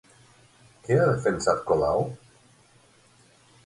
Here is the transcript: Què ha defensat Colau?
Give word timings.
Què 0.87 0.97
ha 0.97 1.05
defensat 1.11 1.63
Colau? 1.69 2.05